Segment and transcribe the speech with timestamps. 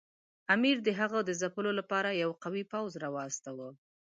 [0.55, 3.69] امیر د هغه د ځپلو لپاره یو قوي پوځ ورواستاوه.